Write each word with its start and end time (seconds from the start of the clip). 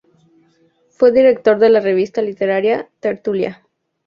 Fue 0.89 1.11
director 1.11 1.59
de 1.59 1.69
la 1.69 1.79
revista 1.79 2.23
literaria 2.23 2.89
"Tertulia". 3.01 3.61